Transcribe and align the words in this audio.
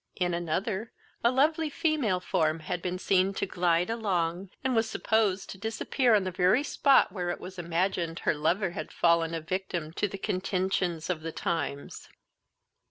In 0.15 0.33
another, 0.33 0.91
a 1.23 1.29
lovely 1.29 1.69
female 1.69 2.19
form 2.19 2.61
had 2.61 2.81
been 2.81 2.97
seen 2.97 3.35
to 3.35 3.45
glide 3.45 3.91
along, 3.91 4.49
and 4.63 4.75
was 4.75 4.89
supposed 4.89 5.51
to 5.51 5.59
disappear 5.59 6.15
on 6.15 6.23
the 6.23 6.31
very 6.31 6.63
spot 6.63 7.11
where 7.11 7.29
it 7.29 7.39
was 7.39 7.59
imagined 7.59 8.17
her 8.17 8.33
lover 8.33 8.71
had 8.71 8.91
fallen 8.91 9.35
a 9.35 9.41
victim 9.41 9.93
to 9.93 10.07
the 10.07 10.17
contentions 10.17 11.07
of 11.07 11.21
the 11.21 11.31
times. 11.31 12.09